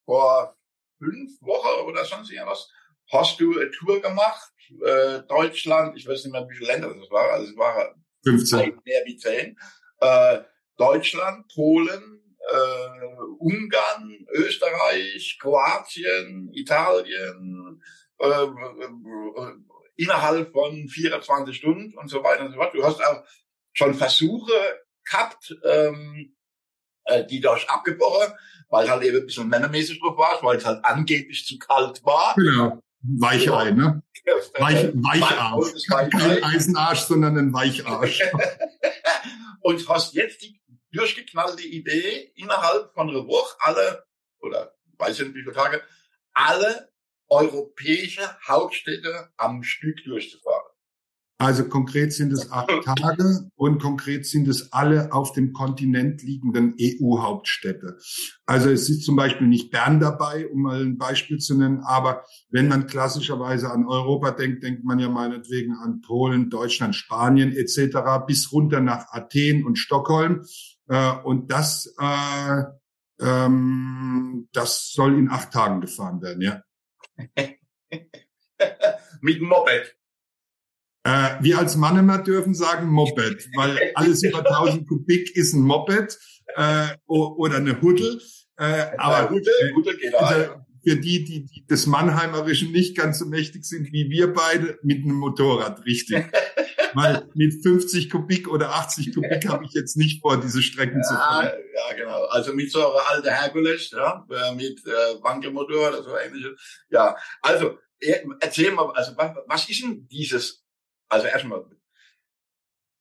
[0.05, 0.57] vor
[0.99, 2.71] fünf Wochen oder sonst irgendwas,
[3.11, 4.53] hast du eine Tour gemacht,
[4.85, 8.81] äh, Deutschland, ich weiß nicht mehr, wie viele Länder das war, also es war 15.
[8.85, 9.59] mehr wie zehn.
[10.01, 10.41] Äh,
[10.77, 13.05] Deutschland, Polen, äh,
[13.39, 17.83] Ungarn, Österreich, Kroatien, Italien,
[18.19, 19.53] äh, äh,
[19.97, 22.75] innerhalb von 24 Stunden und so weiter und so fort.
[22.75, 23.25] Du hast auch
[23.73, 26.35] schon Versuche gehabt, ähm,
[27.05, 28.33] äh, die da abgebrochen,
[28.69, 32.35] weil halt eben ein bisschen männermäßig drauf war, weil es halt angeblich zu kalt war.
[32.35, 32.81] Genau.
[33.03, 34.03] Weichei, ne?
[34.59, 35.87] Weich, Weicharsch.
[35.89, 38.23] Kein Eisenarsch, sondern ein Weicharsch.
[39.61, 40.61] und hast jetzt die
[40.93, 44.05] durchgeknallte Idee, innerhalb von einer Woche alle,
[44.41, 45.83] oder weiß ich nicht wie viele Tage,
[46.33, 46.93] alle
[47.29, 50.72] europäische Hauptstädte am Stück durchzufahren.
[51.43, 56.77] Also konkret sind es acht Tage und konkret sind es alle auf dem Kontinent liegenden
[56.81, 57.99] EU-Hauptstädte.
[58.47, 62.25] Also es ist zum Beispiel nicht Bern dabei, um mal ein Beispiel zu nennen, aber
[62.51, 68.25] wenn man klassischerweise an Europa denkt, denkt man ja meinetwegen an Polen, Deutschland, Spanien etc.
[68.25, 70.45] bis runter nach Athen und Stockholm.
[70.87, 72.63] Äh, und das, äh,
[73.21, 76.63] ähm, das soll in acht Tagen gefahren werden, ja.
[79.21, 79.97] Mit Moped.
[81.05, 86.19] Äh, wir als Mannemer dürfen sagen Moped, weil alles über 1000 Kubik ist ein Moped
[86.55, 88.21] äh, oder eine Huddel.
[88.57, 90.51] Äh, aber Huddel, Huddel geht also,
[90.85, 95.05] für die, die, die des Mannheimerischen nicht ganz so mächtig sind wie wir beide, mit
[95.05, 96.25] einem Motorrad, richtig.
[96.95, 101.03] Weil mit 50 Kubik oder 80 Kubik habe ich jetzt nicht vor, diese Strecken ja,
[101.03, 101.51] zu fahren.
[101.75, 102.25] Ja, genau.
[102.25, 106.85] Also mit so einer alten Herkules, ja, äh, mit äh, Wankelmotor oder so ähnliches.
[106.91, 107.79] Ja, also
[108.41, 110.62] erzähl mal, also was, was ist denn dieses
[111.13, 111.65] also erstmal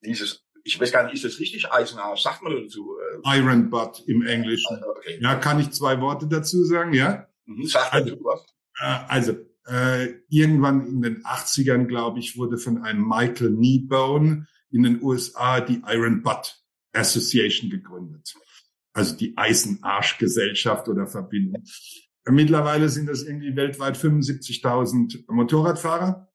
[0.03, 2.21] dieses, ich weiß gar nicht, ist das richtig Eisenarsch?
[2.21, 2.95] Sagt man dazu?
[3.23, 4.75] Äh, Iron Butt im Englischen.
[4.75, 5.19] Also, okay.
[5.21, 7.27] Ja, kann ich zwei Worte dazu sagen, ja?
[7.45, 8.41] Mhm, sag also, du was.
[8.79, 14.83] Äh, also, äh, irgendwann in den 80ern, glaube ich, wurde von einem Michael Kneebone in
[14.83, 16.61] den USA die Iron Butt
[16.93, 18.33] Association gegründet.
[18.93, 21.63] Also die Eisenarschgesellschaft oder Verbindung.
[22.25, 26.30] Mittlerweile sind das irgendwie weltweit 75.000 Motorradfahrer.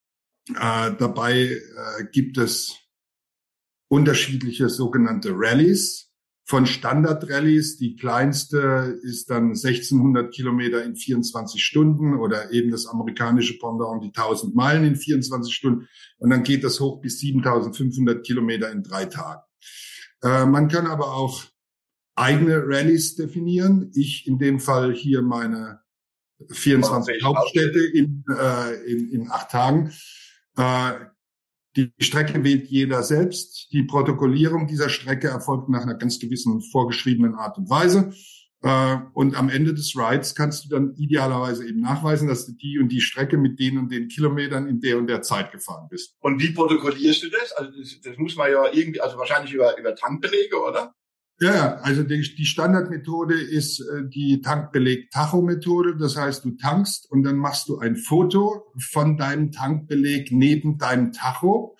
[0.51, 2.77] Äh, dabei äh, gibt es
[3.89, 6.07] unterschiedliche sogenannte Rallyes,
[6.47, 7.77] von Standard-Rallyes.
[7.77, 14.13] Die kleinste ist dann 1600 Kilometer in 24 Stunden oder eben das amerikanische Pendant die
[14.15, 15.89] 1000 Meilen in 24 Stunden.
[16.19, 19.43] Und dann geht das hoch bis 7500 Kilometer in drei Tagen.
[20.23, 21.43] Äh, man kann aber auch
[22.15, 23.91] eigene Rallyes definieren.
[23.95, 25.81] Ich in dem Fall hier meine
[26.49, 29.93] 24 Hauptstädte in, äh, in, in acht Tagen.
[30.57, 30.93] Äh,
[31.77, 33.69] die Strecke wählt jeder selbst.
[33.73, 38.13] Die Protokollierung dieser Strecke erfolgt nach einer ganz gewissen vorgeschriebenen Art und Weise.
[38.63, 42.79] Äh, und am Ende des Rides kannst du dann idealerweise eben nachweisen, dass du die
[42.79, 46.17] und die Strecke mit den und den Kilometern in der und der Zeit gefahren bist.
[46.21, 47.53] Und wie protokollierst du das?
[47.53, 50.95] Also das, das muss man ja irgendwie, also wahrscheinlich über, über Tankbelege, oder?
[51.39, 55.97] Ja, also die, die Standardmethode ist äh, die Tankbeleg-Tacho-Methode.
[55.99, 61.13] Das heißt, du tankst und dann machst du ein Foto von deinem Tankbeleg neben deinem
[61.13, 61.77] Tacho.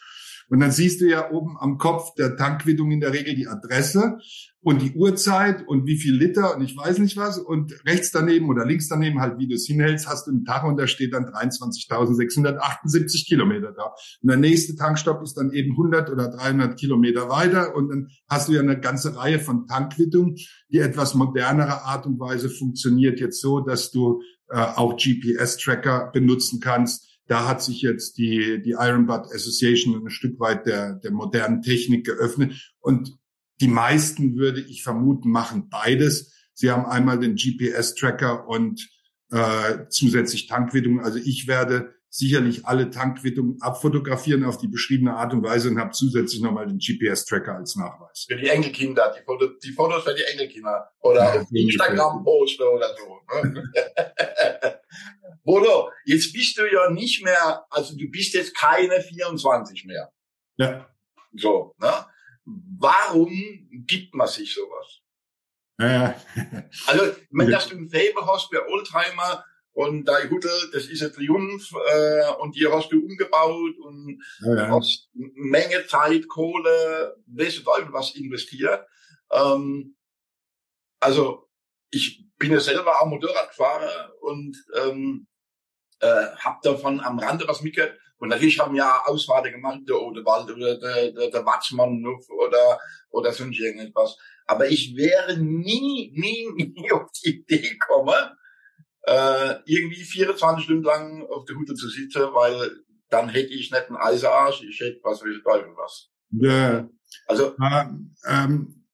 [0.49, 4.19] Und dann siehst du ja oben am Kopf der Tankquittung in der Regel die Adresse
[4.67, 7.39] und die Uhrzeit und wie viel Liter und ich weiß nicht was.
[7.39, 10.65] Und rechts daneben oder links daneben, halt wie du es hinhältst, hast du einen Tag
[10.65, 13.95] und da steht dann 23.678 Kilometer da.
[14.23, 17.77] Und der nächste Tankstopp ist dann eben 100 oder 300 Kilometer weiter.
[17.77, 20.35] Und dann hast du ja eine ganze Reihe von Tankquittungen,
[20.69, 26.59] die etwas modernere Art und Weise funktioniert jetzt so, dass du äh, auch GPS-Tracker benutzen
[26.59, 27.21] kannst.
[27.29, 31.63] Da hat sich jetzt die, die Iron Butt Association ein Stück weit der, der modernen
[31.63, 32.73] Technik geöffnet.
[32.81, 33.17] Und
[33.61, 36.33] die meisten, würde ich vermuten, machen beides.
[36.55, 38.89] Sie haben einmal den GPS-Tracker und
[39.31, 41.05] äh, zusätzlich Tankquittungen.
[41.05, 45.91] Also ich werde sicherlich alle Tankquittungen abfotografieren auf die beschriebene Art und Weise und habe
[45.91, 48.27] zusätzlich nochmal den GPS-Tracker als Nachweis.
[48.29, 52.63] Für die Enkelkinder, die, Foto, die Fotos für die Enkelkinder oder ja, auf Instagram posten
[52.63, 53.21] oder so.
[53.43, 53.71] Ne?
[55.45, 60.11] Bodo, jetzt bist du ja nicht mehr, also du bist jetzt keine 24 mehr.
[60.57, 60.89] Ja.
[61.37, 61.93] So, ne?
[62.47, 63.33] Warum
[63.87, 65.01] gibt man sich sowas?
[65.79, 66.21] Ja.
[66.87, 71.13] also, wenn dass du ein Fable hast bei Oldtimer und dein Hütte, das ist ein
[71.13, 74.69] Triumph äh, und hier hast du umgebaut und ja, ja.
[74.71, 78.87] hast Menge Zeit, Kohle, weißt du Teufel was investiert.
[79.31, 79.97] Ähm,
[81.01, 81.51] also
[81.91, 85.27] ich bin ja selber auch Motorradfahrer und ähm,
[86.01, 87.99] äh, habe davon am Rande was mitgehört.
[88.19, 92.81] Und natürlich haben ja Ausfahrten gemacht, der Odewald oder der, der, der Watzmann oder,
[93.11, 94.17] oder sonst irgendetwas.
[94.47, 98.15] Aber ich wäre nie, nie, nie auf die Idee gekommen,
[99.03, 102.71] äh, irgendwie 24 Stunden lang auf der Hütte zu sitzen, weil
[103.09, 106.11] dann hätte ich nicht einen Eiserarsch, ich hätte was weiß ich was.
[106.31, 106.89] Ja.
[107.29, 107.55] Also,
[108.27, 108.85] ähm,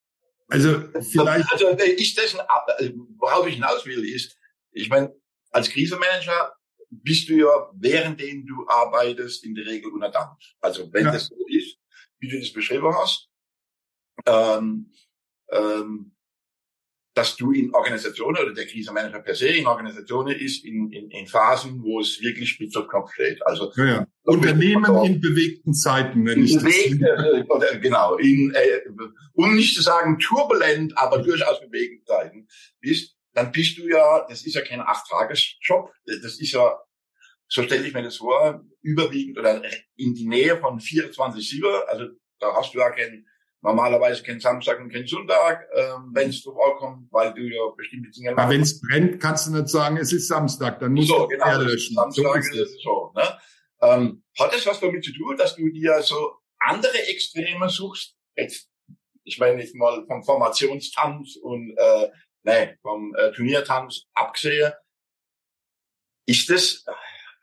[0.48, 1.50] also vielleicht.
[1.50, 4.36] Also, ich dessen, also, worauf ich hinaus will, ist,
[4.72, 5.14] ich meine,
[5.50, 6.52] als Krisenmanager
[6.92, 10.38] bist du ja, währenddem du arbeitest, in der Regel unter Dampf.
[10.60, 11.12] Also wenn ja.
[11.12, 11.78] das so ist,
[12.18, 13.30] wie du das beschrieben hast,
[14.26, 14.92] ähm,
[15.50, 16.12] ähm,
[17.14, 21.26] dass du in Organisationen oder der Krisenmanager per se in Organisationen ist, in, in, in
[21.26, 23.44] Phasen, wo es wirklich spitz auf Knopf steht.
[23.46, 24.06] Also ja, ja.
[24.22, 28.80] Unternehmen in bewegten Zeiten, wenn ich bewegte, das oder, Genau, in, äh,
[29.34, 32.48] um nicht zu sagen turbulent, aber durchaus bewegten Zeiten
[32.80, 36.78] bist, dann bist du ja, das ist ja kein Acht-Tages-Job, das ist ja,
[37.48, 39.62] so stelle ich mir das vor, überwiegend oder
[39.96, 42.06] in die Nähe von 24-7, also
[42.40, 43.26] da hast du ja kein,
[43.62, 48.10] normalerweise kein Samstag und kein Sonntag, ähm, wenn es drauf ankommt, weil du ja bestimmte
[48.10, 48.32] Dinge.
[48.32, 51.28] Aber wenn es brennt, kannst du nicht sagen, es ist Samstag, dann musst so, du
[51.28, 51.94] genau, Erde löschen.
[51.94, 53.12] Samstag so ist es so.
[53.14, 53.38] Ne?
[53.82, 58.16] Ähm, hat das was damit zu tun, dass du dir so andere Extreme suchst?
[58.36, 58.68] Jetzt,
[59.24, 62.08] ich meine jetzt mal vom Formationstanz und äh,
[62.44, 64.72] nee, vom äh, Turniertanz abgesehen,
[66.26, 66.84] ist das,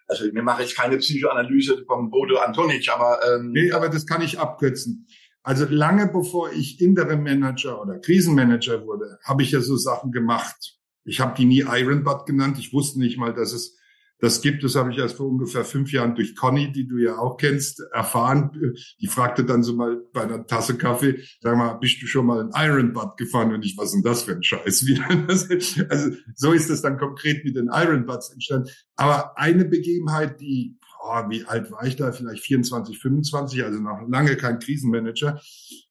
[0.08, 4.22] also wir machen jetzt keine Psychoanalyse vom Bodo Antonic, aber ähm, nee, aber das kann
[4.22, 5.08] ich abkürzen.
[5.44, 10.78] Also lange bevor ich Interim Manager oder Krisenmanager wurde, habe ich ja so Sachen gemacht.
[11.06, 12.60] Ich habe die nie Iron Butt genannt.
[12.60, 13.79] Ich wusste nicht mal, dass es
[14.20, 17.18] das gibt es, habe ich erst vor ungefähr fünf Jahren durch Conny, die du ja
[17.18, 18.52] auch kennst, erfahren.
[19.00, 22.42] Die fragte dann so mal bei einer Tasse Kaffee, sag mal, bist du schon mal
[22.42, 23.54] ein Iron Butt gefahren?
[23.54, 24.86] Und ich, was denn das für ein Scheiß?
[25.90, 28.70] also so ist das dann konkret mit den Iron Butts entstanden.
[28.98, 32.12] Aber eine Begebenheit, die, oh, wie alt war ich da?
[32.12, 35.40] Vielleicht 24, 25, also noch lange kein Krisenmanager.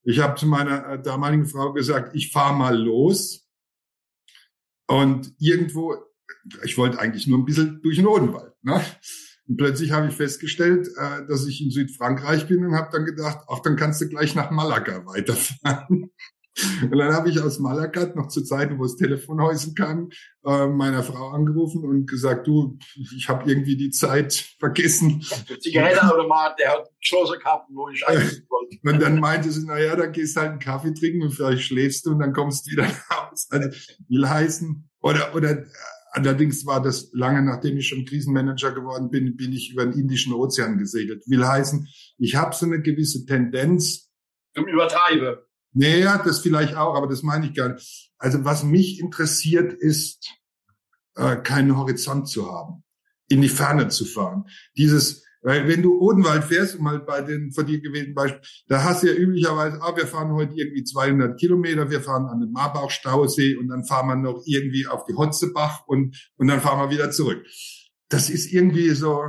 [0.03, 3.47] Ich habe zu meiner äh, damaligen Frau gesagt, ich fahre mal los.
[4.87, 5.95] Und irgendwo
[6.65, 8.53] ich wollte eigentlich nur ein bisschen durch den Odenwald.
[8.63, 8.81] Ne?
[9.49, 13.39] Und plötzlich habe ich festgestellt, äh, dass ich in Südfrankreich bin und habe dann gedacht,
[13.49, 16.11] ach, dann kannst du gleich nach Malaga weiterfahren.
[16.83, 20.11] Und dann habe ich aus Malakat noch zu Zeiten, wo es Telefonhäusen kam,
[20.45, 22.79] äh, meiner Frau angerufen und gesagt, du,
[23.17, 25.23] ich habe irgendwie die Zeit vergessen.
[25.61, 28.77] Zigarettenautomat, der hat Chance gehabt, wo ich eigentlich wollte.
[28.83, 32.07] Und dann meinte sie, na ja, dann gehst halt einen Kaffee trinken und vielleicht schläfst
[32.07, 33.47] du und dann kommst du wieder raus.
[33.51, 33.69] Also
[34.09, 35.65] will heißen, oder, oder
[36.13, 40.33] allerdings war das lange nachdem ich schon Krisenmanager geworden bin, bin ich über den Indischen
[40.33, 41.23] Ozean gesegelt.
[41.27, 44.11] Will heißen, ich habe so eine gewisse Tendenz.
[44.55, 45.37] Zum Übertreiben.
[45.73, 48.13] Naja, das vielleicht auch, aber das meine ich gar nicht.
[48.19, 50.35] Also was mich interessiert, ist,
[51.15, 52.85] äh, keinen Horizont zu haben,
[53.29, 54.45] in die Ferne zu fahren.
[54.77, 59.03] Dieses, weil wenn du Odenwald fährst, mal bei den von dir gewählten Beispielen, da hast
[59.03, 63.57] du ja üblicherweise, ah, wir fahren heute irgendwie 200 Kilometer, wir fahren an den Marbach-Stausee
[63.57, 67.11] und dann fahren wir noch irgendwie auf die Hotzebach und, und dann fahren wir wieder
[67.11, 67.45] zurück.
[68.09, 69.23] Das ist irgendwie so,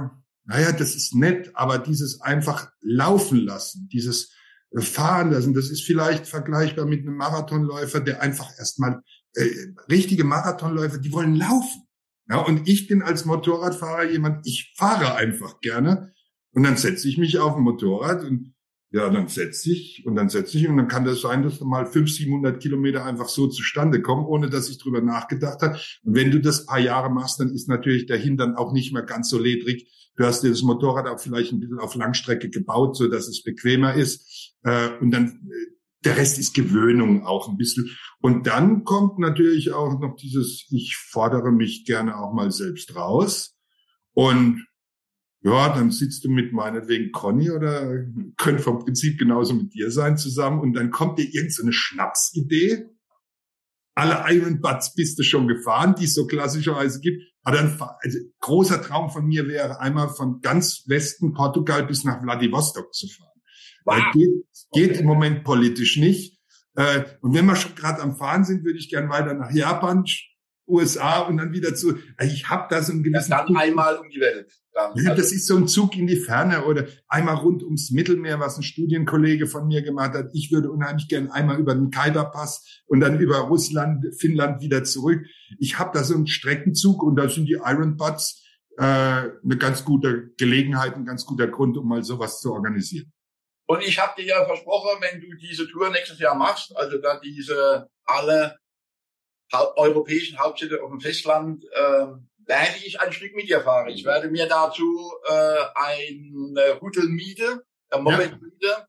[0.45, 4.31] naja, das ist nett, aber dieses einfach laufen lassen, dieses
[4.77, 5.53] fahren lassen.
[5.53, 9.01] Das ist vielleicht vergleichbar mit einem Marathonläufer, der einfach erstmal
[9.35, 9.49] äh,
[9.89, 11.83] richtige Marathonläufer, die wollen laufen.
[12.29, 16.13] Ja, und ich bin als Motorradfahrer jemand, ich fahre einfach gerne.
[16.51, 18.53] Und dann setze ich mich auf ein Motorrad und
[18.91, 21.85] ja, dann setze ich und dann setze ich und dann kann das sein, dass mal
[21.85, 25.79] 500, 700 Kilometer einfach so zustande kommen, ohne dass ich drüber nachgedacht habe.
[26.03, 29.03] Und wenn du das paar Jahre machst, dann ist natürlich der Hintern auch nicht mehr
[29.03, 29.87] ganz so ledrig.
[30.15, 33.43] Du hast dir das Motorrad auch vielleicht ein bisschen auf Langstrecke gebaut, so dass es
[33.43, 34.55] bequemer ist.
[34.63, 37.95] Äh, und dann äh, der Rest ist Gewöhnung auch ein bisschen.
[38.21, 43.57] Und dann kommt natürlich auch noch dieses, ich fordere mich gerne auch mal selbst raus.
[44.13, 44.65] Und
[45.41, 48.05] ja, dann sitzt du mit meinetwegen Conny oder
[48.37, 52.85] könnte vom Prinzip genauso mit dir sein zusammen und dann kommt dir irgendeine so Schnapsidee.
[53.95, 57.21] Alle Iron Butts bist du schon gefahren, die es so klassischerweise gibt.
[57.43, 62.21] Aber dann, also, großer Traum von mir wäre einmal von ganz Westen Portugal bis nach
[62.21, 63.29] Vladivostok zu fahren.
[63.85, 64.13] Wow.
[64.13, 64.29] Geht,
[64.71, 64.99] geht okay.
[64.99, 66.39] im Moment politisch nicht.
[66.75, 70.05] Äh, und wenn wir schon gerade am Fahren sind, würde ich gern weiter nach Japan,
[70.69, 71.97] USA und dann wieder zu.
[72.21, 73.31] Ich habe da so einen gewissen.
[73.31, 73.57] Ja, dann Zug.
[73.57, 74.51] einmal um die Welt.
[74.73, 74.91] Dann.
[75.03, 78.57] Ja, das ist so ein Zug in die Ferne oder einmal rund ums Mittelmeer, was
[78.57, 80.29] ein Studienkollege von mir gemacht hat.
[80.33, 85.25] Ich würde unheimlich gern einmal über den Kaiserpass und dann über Russland, Finnland wieder zurück.
[85.57, 88.45] Ich habe da so einen Streckenzug und da sind die Iron Buds
[88.77, 93.11] äh, eine ganz gute Gelegenheit, ein ganz guter Grund, um mal sowas zu organisieren.
[93.69, 97.19] Und ich habe dir ja versprochen, wenn du diese Tour nächstes Jahr machst, also da
[97.19, 98.57] diese alle
[99.51, 102.07] europäischen Hauptstädte auf dem Festland, äh,
[102.47, 103.89] werde ich ein Stück mit dir fahren.
[103.89, 108.37] Ich werde mir dazu äh, ein Hotel miete, ein Moment ja.
[108.41, 108.87] miete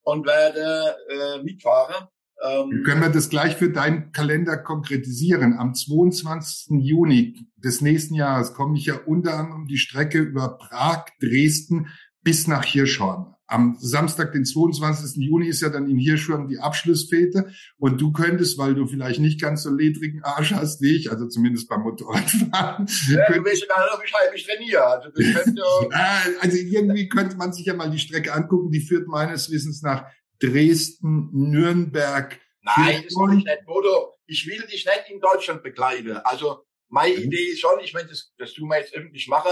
[0.00, 2.08] und werde äh, mitfahren.
[2.42, 5.58] Ähm, können wir das gleich für deinen Kalender konkretisieren.
[5.58, 6.80] Am 22.
[6.80, 11.92] Juni des nächsten Jahres komme ich ja unter anderem die Strecke über Prag, Dresden
[12.22, 15.22] bis nach Hirschhorn am Samstag, den 22.
[15.22, 17.52] Juni, ist ja dann in Hirschhorn die Abschlussfete.
[17.76, 21.28] Und du könntest, weil du vielleicht nicht ganz so ledrigen Arsch hast wie ich, also
[21.28, 22.86] zumindest beim Motorradfahren.
[23.10, 24.82] Ja, du willst ja noch nicht halb trainieren.
[24.82, 25.90] Also,
[26.40, 28.70] also irgendwie könnte man sich ja mal die Strecke angucken.
[28.72, 30.06] Die führt meines Wissens nach
[30.40, 32.40] Dresden, Nürnberg.
[32.62, 34.14] Nein, das will ich nicht, Bodo.
[34.26, 36.16] Ich will dich nicht in Deutschland begleiten.
[36.24, 37.24] Also meine mhm.
[37.24, 39.50] Idee ist schon, ich meine, das, das tun wir jetzt öffentlich mache,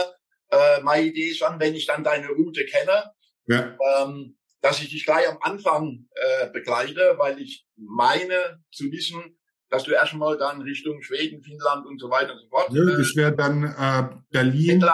[0.51, 3.13] äh, meine Idee ist schon, wenn ich dann deine Route kenne,
[3.47, 3.77] ja.
[4.03, 9.39] ähm, dass ich dich gleich am Anfang äh, begleite, weil ich meine zu wissen,
[9.71, 12.69] dass du erstmal dann Richtung Schweden, Finnland und so weiter und so fort.
[12.73, 14.85] Ja, das wäre dann äh, Berlin,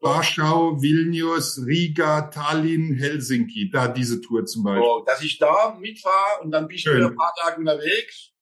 [0.00, 4.82] Warschau, Vilnius, Riga, Tallinn, Helsinki, da diese Tour zum Beispiel.
[4.82, 7.00] So, dass ich da mitfahre und dann bist Schön.
[7.00, 8.32] du ein paar Tage unterwegs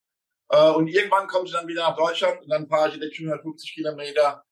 [0.50, 3.24] äh, und irgendwann kommst du dann wieder nach Deutschland und dann fahre ich die letzten
[3.24, 4.44] 150 Kilometer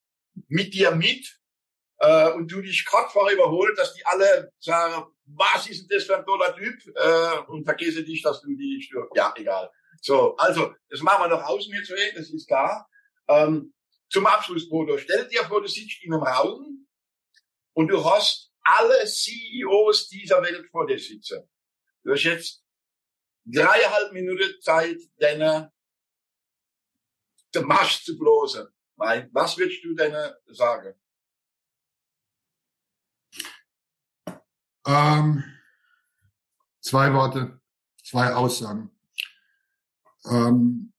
[0.49, 1.41] mit dir mit
[2.03, 6.05] äh, und du dich gerade vorher überholt, dass die alle sagen, was ist denn das
[6.05, 6.75] für ein toller Typ?
[6.97, 9.11] Äh, und vergesse dich, dass du die stört.
[9.15, 9.71] Ja, egal.
[10.01, 12.89] So, also, das machen wir noch außen jetzt weg, das ist klar.
[13.29, 13.73] Ähm,
[14.11, 16.89] zum Abschluss, Bodo, stell dir vor, du sitzt in einem Raum
[17.75, 21.49] und du hast alle CEOs dieser Welt vor dir sitzen.
[22.03, 22.65] Du hast jetzt
[23.45, 25.73] dreieinhalb Minuten Zeit, deine
[27.55, 28.67] den Marsch zu bloßen.
[28.97, 30.15] Was würdest du denn
[30.47, 30.95] sagen?
[34.87, 35.45] Ähm,
[36.81, 37.61] zwei Worte,
[38.05, 38.91] zwei Aussagen.
[40.25, 40.93] Ähm,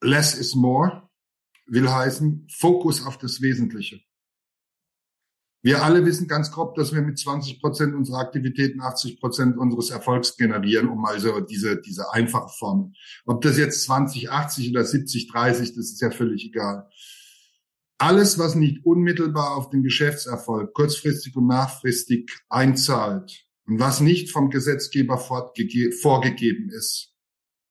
[0.00, 1.06] less is more
[1.66, 4.00] will heißen Fokus auf das Wesentliche.
[5.62, 9.90] Wir alle wissen ganz grob, dass wir mit 20 Prozent unserer Aktivitäten 80 Prozent unseres
[9.90, 12.92] Erfolgs generieren, um also diese, diese einfache Formel.
[13.24, 16.88] Ob das jetzt 20, 80 oder 70, 30, das ist ja völlig egal
[17.98, 24.50] alles, was nicht unmittelbar auf den Geschäftserfolg kurzfristig und nachfristig einzahlt, Und was nicht vom
[24.50, 27.14] Gesetzgeber vorgegeben ist,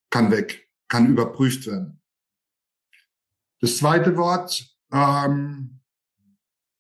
[0.09, 2.01] kann weg, kann überprüft werden.
[3.61, 5.81] Das zweite Wort ähm,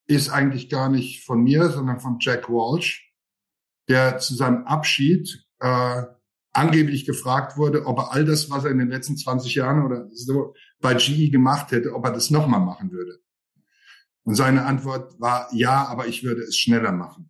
[0.07, 3.13] ist eigentlich gar nicht von mir, sondern von Jack Walsh,
[3.87, 6.03] der zu seinem Abschied äh,
[6.51, 10.09] angeblich gefragt wurde, ob er all das, was er in den letzten 20 Jahren oder
[10.11, 13.19] so bei GE gemacht hätte, ob er das nochmal machen würde.
[14.25, 17.29] Und seine Antwort war ja, aber ich würde es schneller machen.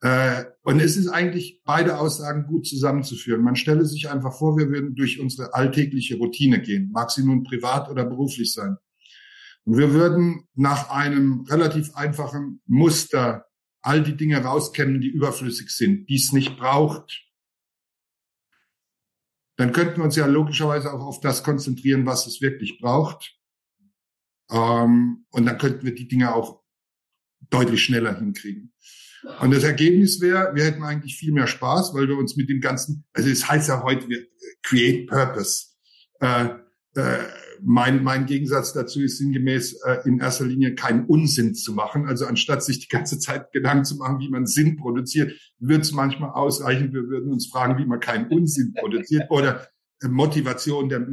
[0.00, 3.42] Äh, und es ist eigentlich beide Aussagen gut zusammenzuführen.
[3.42, 7.42] Man stelle sich einfach vor, wir würden durch unsere alltägliche Routine gehen, mag sie nun
[7.42, 8.76] privat oder beruflich sein.
[9.64, 13.46] Und wir würden nach einem relativ einfachen Muster
[13.82, 17.24] all die Dinge rauskennen, die überflüssig sind, die es nicht braucht.
[19.56, 23.37] Dann könnten wir uns ja logischerweise auch auf das konzentrieren, was es wirklich braucht.
[24.50, 26.62] Ähm, und dann könnten wir die Dinge auch
[27.50, 28.72] deutlich schneller hinkriegen.
[29.40, 32.60] Und das Ergebnis wäre, wir hätten eigentlich viel mehr Spaß, weil wir uns mit dem
[32.60, 34.24] ganzen, also es heißt ja heute, wir
[34.62, 35.66] create purpose.
[36.20, 36.50] Äh,
[36.94, 37.18] äh,
[37.60, 42.06] mein, mein Gegensatz dazu ist sinngemäß äh, in erster Linie keinen Unsinn zu machen.
[42.06, 45.92] Also anstatt sich die ganze Zeit Gedanken zu machen, wie man Sinn produziert, wird es
[45.92, 46.92] manchmal ausreichen.
[46.92, 49.66] Wir würden uns fragen, wie man keinen Unsinn produziert oder äh,
[50.02, 51.06] Motivation der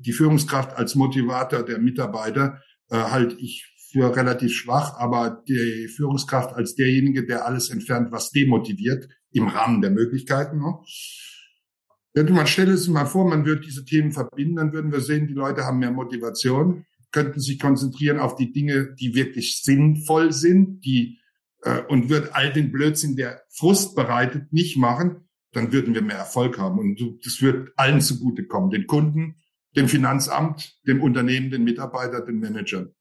[0.00, 2.60] die Führungskraft als Motivator der Mitarbeiter
[2.90, 8.30] äh, halt ich für relativ schwach, aber die Führungskraft als derjenige, der alles entfernt, was
[8.30, 10.58] demotiviert, im Rahmen der Möglichkeiten.
[10.58, 12.32] Ne?
[12.32, 15.34] Man stelle sich mal vor, man würde diese Themen verbinden, dann würden wir sehen, die
[15.34, 21.20] Leute haben mehr Motivation, könnten sich konzentrieren auf die Dinge, die wirklich sinnvoll sind, die
[21.62, 25.23] äh, und wird all den Blödsinn, der Frust bereitet, nicht machen,
[25.56, 26.78] dann würden wir mehr Erfolg haben.
[26.78, 29.42] Und das wird allen zugutekommen, den Kunden,
[29.76, 32.94] dem Finanzamt, dem Unternehmen, den Mitarbeitern, den Managern.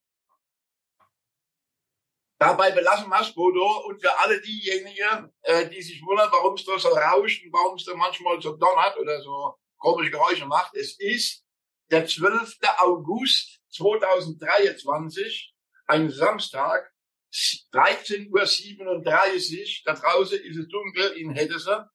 [2.39, 6.66] Dabei belassen wir es, Bodo, und für alle diejenigen, äh, die sich wundern, warum es
[6.66, 10.76] da so rauscht und warum es da manchmal so donnert oder so komische Geräusche macht,
[10.76, 11.45] es ist
[11.89, 12.58] der 12.
[12.80, 15.54] August 2023,
[15.88, 16.91] ein Samstag,
[17.34, 21.89] 13.37 Uhr, da draußen ist es dunkel in Heddese.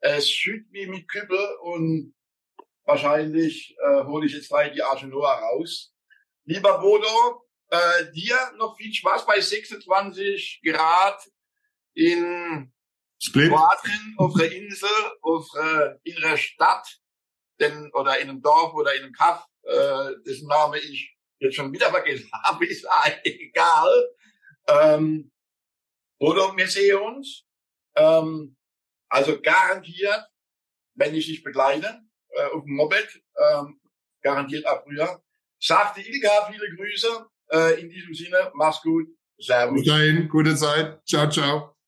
[0.00, 2.14] Es schütt wie mit Küppel und
[2.84, 5.94] wahrscheinlich äh, hole ich jetzt gleich die Arche Noah raus.
[6.44, 11.22] Lieber Bodo, äh, dir noch viel Spaß bei 26 Grad
[11.94, 12.72] in
[13.22, 13.50] Split.
[13.50, 14.88] Kroatien, auf der Insel,
[15.22, 16.88] auf äh, in der Stadt,
[17.60, 21.72] denn, oder in einem Dorf oder in einem Kaff, äh, dessen Name ich jetzt schon
[21.72, 22.86] wieder vergessen habe, ist
[23.24, 24.08] egal.
[24.68, 25.30] Ähm,
[26.18, 27.44] oder wir sehen uns.
[27.96, 28.56] Ähm,
[29.10, 30.24] also garantiert,
[30.94, 32.00] wenn ich dich begleite,
[32.30, 33.80] äh, auf dem Moped, ähm,
[34.22, 35.22] garantiert ab früher.
[35.60, 39.06] Sagte Ilga viele Grüße äh, in diesem Sinne, mach's gut.
[39.38, 39.82] Servus.
[39.82, 41.00] Bis dahin, gute Zeit.
[41.06, 41.79] Ciao, ciao.